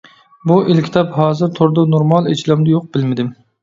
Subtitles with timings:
[0.51, 3.37] بۇ ئېلكىتاب ھازىر توردا نورمال ئېچىلامدۇ يوق؟ بىلمىدىم.